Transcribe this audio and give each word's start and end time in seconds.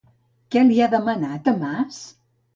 Què 0.55 0.63
li 0.69 0.79
ha 0.85 0.87
demanat 0.95 1.53
a 1.53 1.55
Mas? 1.61 2.03